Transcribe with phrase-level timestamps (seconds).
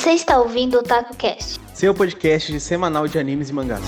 [0.00, 3.82] Você está ouvindo o TacoCast, seu podcast de semanal de animes e mangás.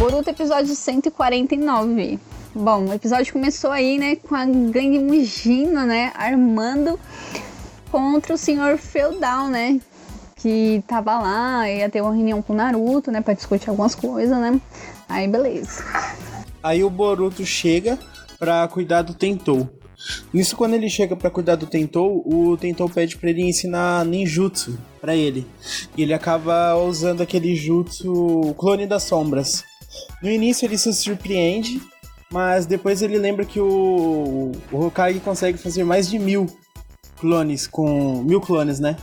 [0.00, 2.18] Boruto episódio 149.
[2.56, 6.98] Bom, o episódio começou aí, né, com a grande Mugino, né, armando
[7.88, 9.80] contra o senhor feudal, né,
[10.34, 14.36] que tava lá, ia ter uma reunião com o Naruto, né, pra discutir algumas coisas,
[14.38, 14.60] né,
[15.08, 15.84] aí beleza.
[16.64, 17.96] Aí o Boruto chega
[18.40, 19.70] pra cuidar do Tentou.
[20.32, 24.78] Nisso, quando ele chega para cuidar do Tentou, o Tentou pede para ele ensinar ninjutsu
[25.00, 25.46] para ele.
[25.96, 29.64] E ele acaba usando aquele jutsu clone das sombras.
[30.22, 31.80] No início ele se surpreende,
[32.30, 36.46] mas depois ele lembra que o, o Hokage consegue fazer mais de mil
[37.20, 38.96] clones com mil clones, né?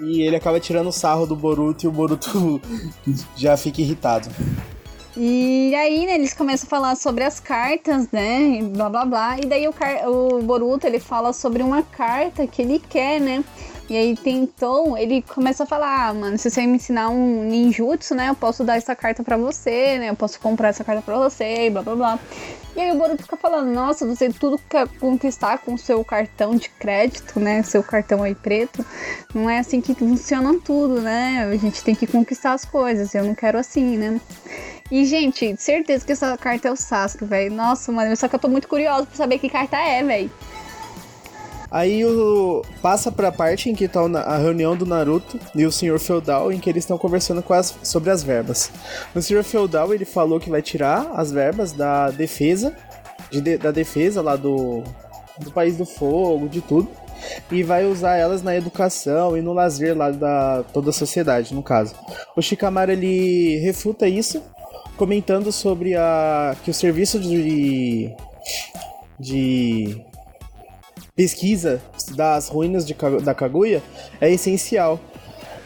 [0.00, 2.60] E ele acaba tirando o sarro do Boruto e o Boruto
[3.36, 4.28] já fica irritado.
[5.16, 9.38] E aí, né, eles começam a falar sobre as cartas, né, blá blá blá.
[9.38, 9.72] E daí o,
[10.08, 13.44] o Boruto, ele fala sobre uma carta que ele quer, né,
[13.88, 18.14] e aí tentou, ele começa a falar, ah, mano, se você me ensinar um ninjutsu,
[18.14, 21.16] né, eu posso dar essa carta pra você, né, eu posso comprar essa carta pra
[21.16, 22.18] você, e blá blá blá.
[22.74, 26.68] E aí o Boruto fica falando, nossa, você tudo quer conquistar com seu cartão de
[26.70, 28.84] crédito, né, seu cartão aí preto,
[29.32, 33.22] não é assim que funciona tudo, né, a gente tem que conquistar as coisas, eu
[33.22, 34.20] não quero assim, né.
[34.90, 37.54] E, gente, certeza que essa carta é o Sasuke, velho.
[37.54, 40.30] Nossa, mano, só que eu tô muito curiosa pra saber que carta é, velho.
[41.74, 45.98] Aí o passa pra parte em que tá a reunião do Naruto e o Senhor
[45.98, 48.70] Feudal, em que eles estão conversando as, sobre as verbas.
[49.12, 52.76] O Senhor Feudal ele falou que vai tirar as verbas da defesa,
[53.28, 54.84] de, da defesa lá do,
[55.40, 56.88] do País do Fogo, de tudo,
[57.50, 61.62] e vai usar elas na educação e no lazer lá da toda a sociedade, no
[61.62, 61.96] caso.
[62.36, 64.40] O Shikamaru ele refuta isso,
[64.96, 68.14] comentando sobre a que o serviço de
[69.18, 70.04] de
[71.14, 71.80] pesquisa
[72.16, 73.82] das ruínas de, da Kaguya
[74.20, 75.00] é essencial.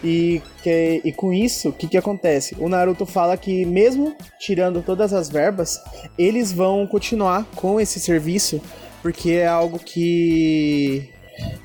[0.02, 2.54] E, que, e com isso, o que, que acontece?
[2.60, 5.82] O Naruto fala que, mesmo tirando todas as verbas,
[6.16, 8.60] eles vão continuar com esse serviço,
[9.02, 11.10] porque é algo que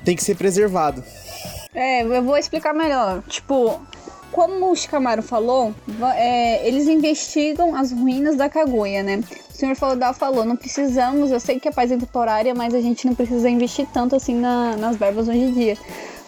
[0.04, 1.04] tem que ser preservado.
[1.72, 3.22] É, eu vou explicar melhor.
[3.28, 3.80] Tipo,
[4.34, 5.72] como o Shikamaru falou,
[6.16, 9.22] é, eles investigam as ruínas da Kaguya, né?
[9.48, 12.80] O senhor Feudal falou, não precisamos, eu sei que a paz é temporária, mas a
[12.80, 15.78] gente não precisa investir tanto assim na, nas verbas hoje em dia.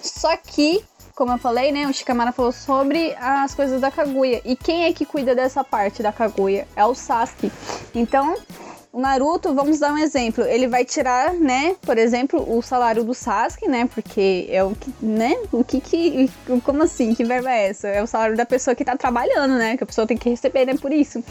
[0.01, 0.85] Só que,
[1.17, 4.41] como eu falei, né, o Shikamaru falou sobre as coisas da Kaguya.
[4.45, 6.69] E quem é que cuida dessa parte da Kaguya?
[6.77, 7.51] É o Sasuke.
[7.93, 8.37] Então,
[8.97, 13.13] o Naruto, vamos dar um exemplo, ele vai tirar, né, por exemplo, o salário do
[13.13, 16.31] Sasuke, né, porque é o que, né, o que que,
[16.65, 17.89] como assim, que verba é essa?
[17.89, 20.65] É o salário da pessoa que tá trabalhando, né, que a pessoa tem que receber,
[20.65, 21.23] né, por isso.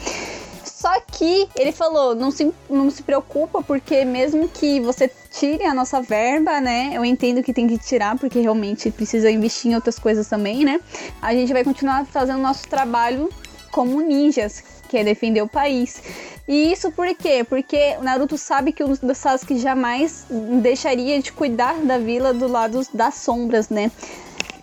[0.64, 5.74] Só que ele falou, não se, não se preocupa, porque mesmo que você tire a
[5.74, 6.90] nossa verba, né?
[6.92, 10.78] Eu entendo que tem que tirar, porque realmente precisa investir em outras coisas também, né?
[11.20, 13.28] A gente vai continuar fazendo nosso trabalho
[13.70, 16.02] como ninjas, que é defender o país.
[16.48, 17.44] E isso por quê?
[17.48, 20.26] Porque o Naruto sabe que o Sasuke jamais
[20.62, 23.90] deixaria de cuidar da vila do lado das sombras, né?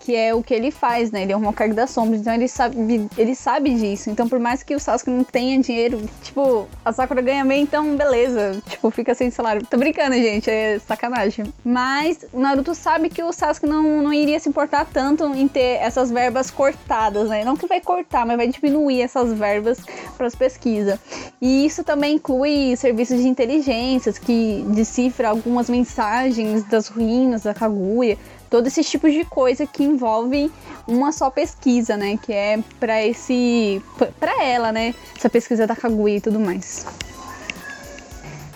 [0.04, 1.22] Que é o que ele faz, né?
[1.22, 4.10] Ele é um Hokage das sombras, então ele sabe, ele sabe disso.
[4.10, 7.96] Então, por mais que o Sasuke não tenha dinheiro, tipo, a Sakura ganha bem, então
[7.96, 8.62] beleza.
[8.68, 9.66] Tipo, fica sem salário.
[9.66, 11.46] Tô brincando, gente, é sacanagem.
[11.64, 15.78] Mas o Naruto sabe que o Sasuke não, não iria se importar tanto em ter
[15.80, 17.42] essas verbas cortadas, né?
[17.42, 19.78] Não que vai cortar, mas vai diminuir essas verbas
[20.18, 20.98] para as pesquisas.
[21.40, 28.18] E isso também inclui serviços de inteligências que decifra algumas mensagens das ruínas da Kaguya
[28.54, 30.48] todo esse tipo de coisa que envolve
[30.86, 32.16] uma só pesquisa, né?
[32.16, 33.82] Que é para esse,
[34.20, 34.94] para ela, né?
[35.16, 36.86] Essa pesquisa da Kaguya e tudo mais.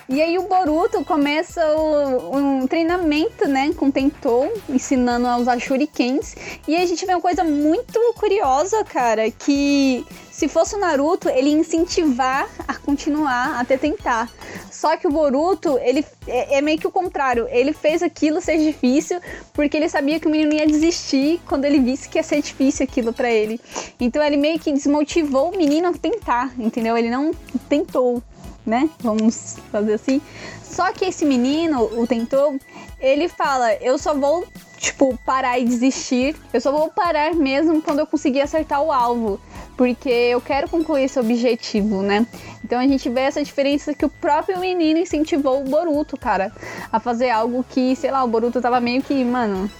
[0.08, 6.34] E aí o Boruto começa o, um treinamento, né, com Tentou, ensinando a usar shurikens.
[6.66, 10.06] E aí a gente vê uma coisa muito curiosa, cara, que
[10.38, 14.30] se fosse o Naruto, ele incentivar a continuar, até tentar.
[14.70, 17.46] Só que o Boruto, ele é, é, meio que o contrário.
[17.50, 19.20] Ele fez aquilo ser difícil
[19.52, 22.84] porque ele sabia que o menino ia desistir quando ele visse que ia ser difícil
[22.84, 23.60] aquilo para ele.
[24.00, 26.96] Então ele meio que desmotivou o menino a tentar, entendeu?
[26.96, 27.32] Ele não
[27.68, 28.22] tentou
[28.68, 28.88] né?
[29.00, 30.20] Vamos fazer assim.
[30.62, 32.58] Só que esse menino, o tentou,
[33.00, 36.36] ele fala: Eu só vou, tipo, parar e desistir.
[36.52, 39.40] Eu só vou parar mesmo quando eu conseguir acertar o alvo.
[39.76, 42.26] Porque eu quero concluir esse objetivo, né?
[42.64, 46.52] Então a gente vê essa diferença que o próprio menino incentivou o Boruto, cara,
[46.92, 49.70] a fazer algo que, sei lá, o Boruto tava meio que, mano,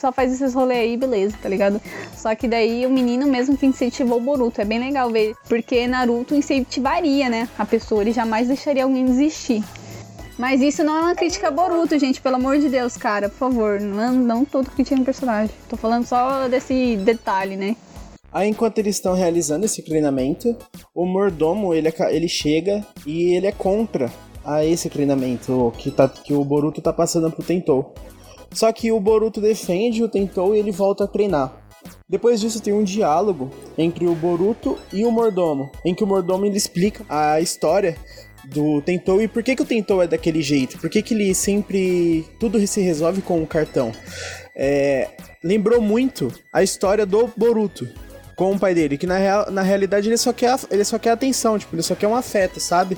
[0.00, 1.80] só faz esses rolês aí, beleza, tá ligado?
[2.16, 4.60] Só que daí o menino mesmo que incentivou o Boruto.
[4.60, 5.34] É bem legal ver.
[5.48, 7.48] Porque Naruto incentivaria, né?
[7.58, 9.62] A pessoa, ele jamais deixaria alguém desistir.
[10.38, 13.36] Mas isso não é uma crítica a Boruto, gente, pelo amor de Deus, cara, por
[13.36, 13.78] favor.
[13.78, 15.54] Não, não todo criticando o personagem.
[15.68, 17.76] Tô falando só desse detalhe, né?
[18.32, 20.56] Aí enquanto eles estão realizando esse treinamento,
[20.94, 24.10] o mordomo ele, ele chega e ele é contra
[24.42, 27.92] a esse treinamento que, tá, que o Boruto tá passando pro Tentou.
[28.52, 31.60] Só que o Boruto defende o Tentou e ele volta a treinar.
[32.08, 36.44] Depois disso tem um diálogo entre o Boruto e o mordomo, em que o mordomo
[36.44, 37.96] ele explica a história
[38.44, 41.34] do Tentou e por que, que o Tentou é daquele jeito, por que, que ele
[41.34, 42.26] sempre.
[42.38, 43.92] tudo se resolve com o cartão.
[44.56, 45.08] É,
[45.42, 47.88] lembrou muito a história do Boruto
[48.34, 51.10] com o pai dele, que na, real, na realidade ele só, quer, ele só quer
[51.10, 52.96] atenção, tipo, ele só quer um afeto, sabe?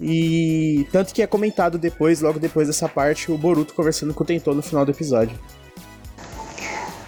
[0.00, 4.26] E tanto que é comentado depois, logo depois dessa parte, o Boruto conversando com o
[4.26, 5.38] Tentou no final do episódio.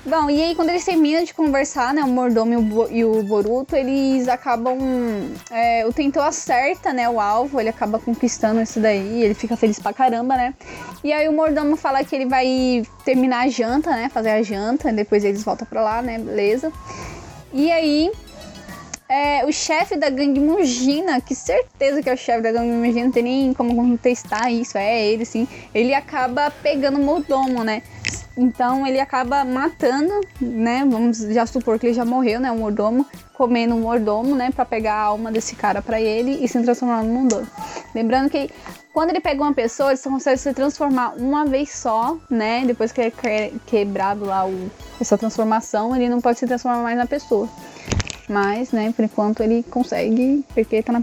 [0.09, 4.29] Bom, e aí quando eles terminam de conversar, né, o Mordomo e o Boruto, eles
[4.29, 4.79] acabam...
[5.51, 9.81] É, o Tentou acerta, né, o alvo, ele acaba conquistando isso daí, ele fica feliz
[9.81, 10.55] pra caramba, né?
[11.03, 14.93] E aí o Mordomo fala que ele vai terminar a janta, né, fazer a janta,
[14.93, 16.73] depois eles voltam pra lá, né, beleza.
[17.53, 18.13] E aí
[19.09, 23.05] é, o chefe da gangue Mugina, que certeza que é o chefe da gangue Mugina,
[23.05, 25.47] não tem nem como contestar isso, é ele sim.
[25.75, 27.83] Ele acaba pegando o Mordomo, né?
[28.37, 30.87] Então ele acaba matando, né?
[30.87, 32.53] Vamos já supor que ele já morreu, né?
[32.53, 34.51] O mordomo, comendo o mordomo, né?
[34.51, 37.47] Pra pegar a alma desse cara pra ele e se transformar no mordomo.
[37.95, 38.51] Lembrando que
[38.93, 42.63] quando ele pega uma pessoa, ele só consegue se transformar uma vez só, né?
[42.67, 44.71] Depois que é quebrado lá o,
[45.01, 47.49] essa transformação, ele não pode se transformar mais na pessoa.
[48.29, 51.03] Mas, né, por enquanto ele consegue, porque tá na,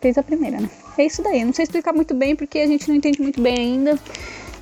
[0.00, 0.68] fez a primeira, né?
[0.96, 1.44] É isso daí.
[1.44, 3.98] Não sei explicar muito bem porque a gente não entende muito bem ainda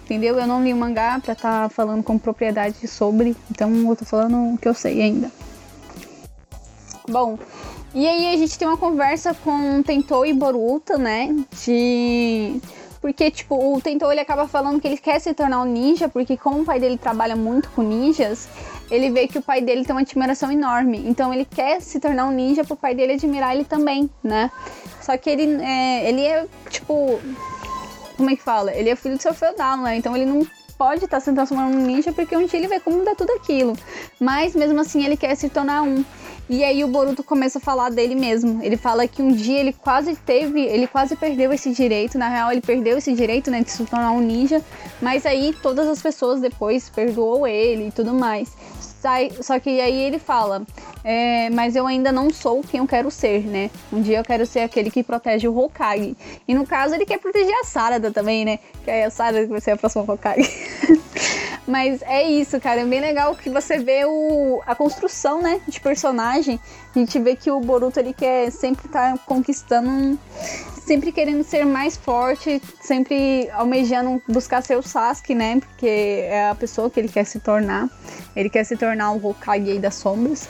[0.07, 0.39] entendeu?
[0.39, 4.05] Eu não li o mangá pra estar tá falando com propriedade sobre, então eu tô
[4.05, 5.31] falando o que eu sei ainda.
[7.09, 7.39] Bom,
[7.93, 11.35] e aí a gente tem uma conversa com Tentou e Boruto, né?
[11.65, 12.61] De
[13.01, 16.37] porque, tipo, o Tentou ele acaba falando que ele quer se tornar um ninja, porque
[16.37, 18.49] como o pai dele trabalha muito com ninjas,
[18.91, 21.03] ele vê que o pai dele tem uma admiração enorme.
[21.07, 24.51] Então ele quer se tornar um ninja pro pai dele admirar ele também, né?
[25.01, 27.21] Só que ele é, ele é, tipo,
[28.17, 28.73] como é que fala?
[28.73, 29.97] Ele é filho do seu feudal, né?
[29.97, 30.47] Então ele não
[30.79, 33.77] pode estar tá se transformando num ninja porque um dia ele vai comandar tudo aquilo.
[34.21, 36.05] Mas mesmo assim ele quer se tornar um.
[36.49, 38.63] E aí o Boruto começa a falar dele mesmo.
[38.63, 42.17] Ele fala que um dia ele quase teve, ele quase perdeu esse direito.
[42.17, 44.63] Na real, ele perdeu esse direito, né, de se tornar um ninja.
[45.03, 48.53] Mas aí todas as pessoas depois perdoou ele e tudo mais.
[49.41, 50.63] Só que aí ele fala,
[51.05, 53.71] é, mas eu ainda não sou quem eu quero ser, né?
[53.93, 56.17] Um dia eu quero ser aquele que protege o Hokage.
[56.47, 58.59] E no caso ele quer proteger a Sarada também, né?
[58.85, 60.51] Que aí a Sarada vai ser a próxima Hokage.
[61.67, 62.81] mas é isso, cara.
[62.81, 65.61] É bem legal que você vê o, a construção, né?
[65.67, 66.61] De personagem.
[66.95, 70.19] A gente vê que o Boruto ele quer sempre estar tá conquistando
[70.87, 75.59] sempre querendo ser mais forte, sempre almejando buscar ser o Sasuke, né?
[75.59, 77.91] Porque é a pessoa que ele quer se tornar.
[78.37, 80.49] Ele quer se tornar o Hokage das sombras.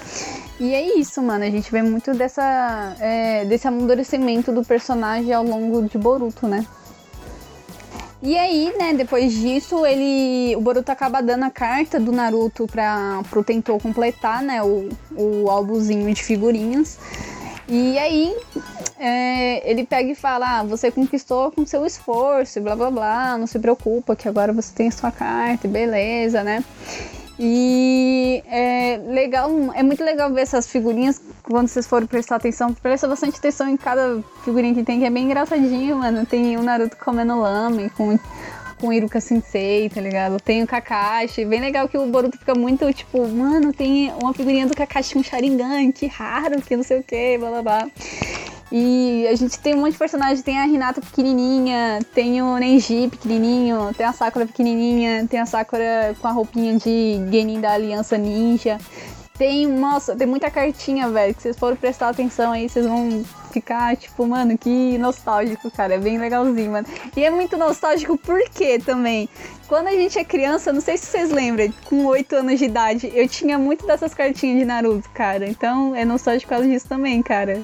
[0.61, 1.43] E é isso, mano.
[1.43, 6.67] A gente vê muito dessa, é, desse amadurecimento do personagem ao longo de Boruto, né?
[8.23, 10.57] E aí, né, depois disso, ele.
[10.57, 14.63] O Boruto acaba dando a carta do Naruto para pro Tentou completar, né?
[14.63, 16.99] O, o álbumzinho de figurinhas.
[17.69, 18.35] E aí
[18.99, 23.47] é, ele pega e fala: ah, você conquistou com seu esforço, blá blá blá, não
[23.47, 26.65] se preocupa que agora você tem a sua carta, beleza, né?
[27.39, 28.66] E é
[29.17, 32.73] legal, é muito legal ver essas figurinhas quando vocês forem prestar atenção.
[32.75, 36.27] Presta bastante atenção em cada figurinha que tem, que é bem engraçadinho, mano.
[36.27, 38.19] Tem o Naruto comendo lame com
[38.79, 40.39] com Iruka Sensei, tá ligado?
[40.39, 44.67] Tem o Kakashi, bem legal que o Boruto fica muito tipo, mano, tem uma figurinha
[44.67, 47.91] do Kakashi com Sharingan, que raro, que não sei o que, blá blá blá.
[48.71, 53.09] E a gente tem um monte de personagens, tem a Hinata pequenininha, tem o Nenji
[53.09, 58.19] pequenininho, tem a Sakura pequenininha, tem a Sakura com a roupinha de Genin da Aliança
[58.19, 58.79] Ninja.
[59.39, 63.97] Tem, nossa, tem muita cartinha, velho, que vocês forem prestar atenção aí, vocês vão ficar,
[63.97, 65.95] tipo, mano, que nostálgico, cara.
[65.95, 66.87] É bem legalzinho, mano.
[67.15, 69.29] E é muito nostálgico porque também.
[69.69, 73.13] Quando a gente é criança, não sei se vocês lembram, com 8 anos de idade,
[73.15, 75.47] eu tinha muito dessas cartinhas de Naruto, cara.
[75.47, 77.63] Então é nostálgico por causa disso também, cara.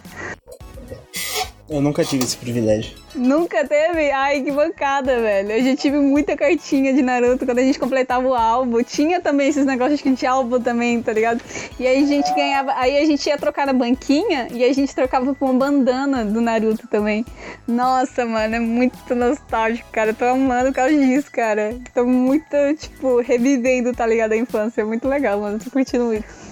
[1.73, 2.95] Eu nunca tive esse privilégio.
[3.15, 4.11] Nunca teve?
[4.11, 5.53] Ai, que bancada, velho.
[5.53, 8.83] Eu já tive muita cartinha de Naruto quando a gente completava o álbum.
[8.83, 11.43] Tinha também esses negócios de álbum também, tá ligado?
[11.81, 12.75] E aí a gente ganhava.
[12.77, 16.43] Aí a gente ia trocar na banquinha e a gente trocava por uma bandana do
[16.43, 17.25] Naruto também.
[17.67, 20.11] Nossa, mano, é muito nostálgico, cara.
[20.11, 21.75] Eu tô amando por causa disso, cara.
[21.95, 24.33] Tô muito, tipo, revivendo, tá ligado?
[24.33, 24.83] A infância.
[24.83, 25.59] É muito legal, mano.
[25.59, 26.52] Tô curtindo muito.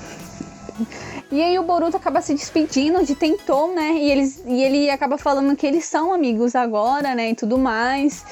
[1.32, 3.92] E aí o Boruto acaba se despedindo de Tentou, né?
[3.92, 7.30] E, eles, e ele acaba falando que eles são amigos agora, né?
[7.30, 8.25] E tudo mais.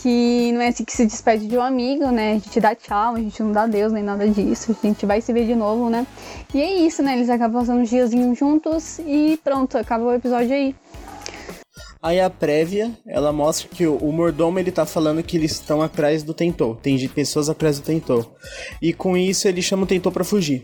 [0.00, 2.32] Que não é assim que se despede de um amigo, né?
[2.32, 4.76] A gente dá tchau, a gente não dá Deus nem nada disso.
[4.80, 6.06] A gente vai se ver de novo, né?
[6.54, 7.16] E é isso, né?
[7.16, 10.72] Eles acabam passando uns diazinhos juntos e pronto, acabou o episódio aí.
[12.00, 15.82] Aí a prévia, ela mostra que o, o mordomo ele tá falando que eles estão
[15.82, 16.76] atrás do Tentou.
[16.76, 18.36] Tem pessoas atrás do Tentou.
[18.80, 20.62] E com isso ele chama o Tentou para fugir.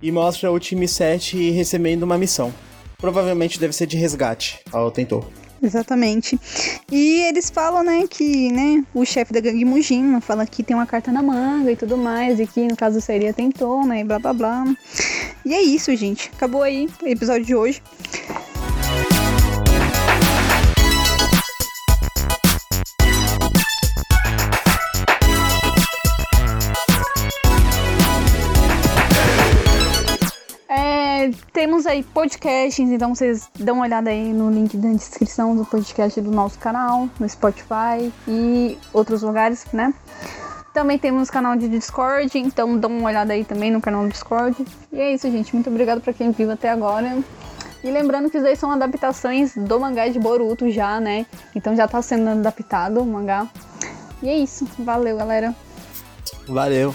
[0.00, 2.52] E mostra o time 7 recebendo uma missão.
[2.98, 5.24] Provavelmente deve ser de resgate ao Tentou.
[5.62, 6.38] Exatamente.
[6.90, 10.86] E eles falam, né, que, né, o chefe da gangue Mujin fala que tem uma
[10.86, 14.18] carta na manga e tudo mais, e que no caso seria Tentou, né, e blá
[14.18, 14.64] blá blá.
[15.44, 16.30] E é isso, gente.
[16.36, 17.82] Acabou aí o episódio de hoje.
[31.58, 36.20] Temos aí podcasts, então vocês dão uma olhada aí no link da descrição do podcast
[36.20, 39.92] do nosso canal, no Spotify e outros lugares, né?
[40.72, 44.64] Também temos canal de Discord, então dão uma olhada aí também no canal do Discord.
[44.92, 45.52] E é isso, gente.
[45.52, 47.18] Muito obrigado pra quem viu até agora.
[47.82, 51.26] E lembrando que isso aí são adaptações do mangá de Boruto já, né?
[51.56, 53.48] Então já tá sendo adaptado o mangá.
[54.22, 54.64] E é isso.
[54.78, 55.52] Valeu, galera.
[56.46, 56.94] Valeu.